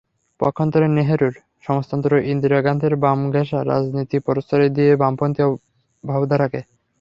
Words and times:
পক্ষান্তরে 0.39 0.87
নেহরুর 0.89 1.33
সমাজতন্ত্র, 1.65 2.11
ইন্দিরা 2.31 2.59
গান্ধীর 2.61 2.93
বামঘেঁষা 3.03 3.59
রাজনীতি 3.63 4.17
প্রশ্রয় 4.27 4.69
দিয়েছে 4.69 4.99
বামপন্থী 5.01 5.43
ভাবধারাকে। 6.03 6.59